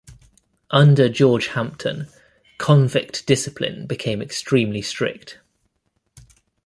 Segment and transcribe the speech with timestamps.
[0.71, 2.07] Under George Hampton,
[2.57, 5.37] convict discipline became extremely strict.